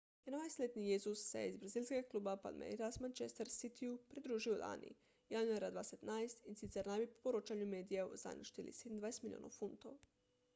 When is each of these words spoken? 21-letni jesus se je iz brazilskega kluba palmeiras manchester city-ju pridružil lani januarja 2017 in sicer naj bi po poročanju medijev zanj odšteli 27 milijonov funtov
21-letni 0.25 0.85
jesus 0.91 1.19
se 1.31 1.41
je 1.41 1.49
iz 1.49 1.57
brazilskega 1.57 2.07
kluba 2.13 2.33
palmeiras 2.45 2.97
manchester 3.03 3.51
city-ju 3.57 3.99
pridružil 4.15 4.57
lani 4.63 4.89
januarja 5.35 5.71
2017 5.77 6.43
in 6.53 6.59
sicer 6.63 6.91
naj 6.93 7.03
bi 7.05 7.09
po 7.13 7.23
poročanju 7.29 7.69
medijev 7.75 8.17
zanj 8.25 8.43
odšteli 8.47 8.77
27 8.81 9.23
milijonov 9.29 9.57
funtov 9.61 10.03